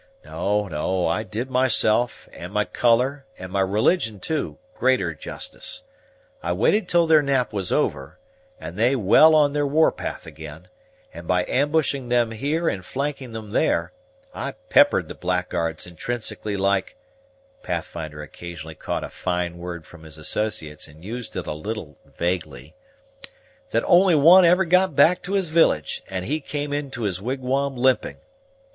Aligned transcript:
No, 0.25 0.67
no, 0.67 1.05
I 1.05 1.21
did 1.21 1.51
myself, 1.51 2.27
and 2.33 2.51
my 2.51 2.65
color, 2.65 3.27
and 3.37 3.51
my 3.51 3.59
religion 3.59 4.19
too, 4.19 4.57
greater 4.75 5.13
justice. 5.13 5.83
I 6.41 6.53
waited 6.53 6.89
till 6.89 7.05
their 7.05 7.21
nap 7.21 7.53
was 7.53 7.71
over, 7.71 8.17
and 8.59 8.79
they 8.79 8.95
well 8.95 9.35
on 9.35 9.53
their 9.53 9.67
war 9.67 9.91
path 9.91 10.25
again; 10.25 10.69
and, 11.13 11.27
by 11.27 11.45
ambushing 11.47 12.09
them 12.09 12.31
here 12.31 12.67
and 12.67 12.83
flanking 12.83 13.33
them 13.33 13.51
there, 13.51 13.93
I 14.33 14.53
peppered 14.69 15.07
the 15.07 15.13
blackguards 15.13 15.85
intrinsically 15.85 16.57
like" 16.57 16.95
(Pathfinder 17.61 18.23
occasionally 18.23 18.73
caught 18.73 19.03
a 19.03 19.07
fine 19.09 19.59
word 19.59 19.85
from 19.85 20.01
his 20.01 20.17
associates, 20.17 20.87
and 20.87 21.05
used 21.05 21.35
it 21.35 21.45
a 21.45 21.53
little 21.53 21.95
vaguely), 22.07 22.73
"that 23.69 23.83
only 23.85 24.15
one 24.15 24.45
ever 24.45 24.65
got 24.65 24.95
back 24.95 25.21
to 25.21 25.33
his 25.33 25.49
village, 25.51 26.01
and 26.07 26.25
he 26.25 26.41
came 26.41 26.73
into 26.73 27.03
his 27.03 27.21
wigwam 27.21 27.75
limping. 27.75 28.17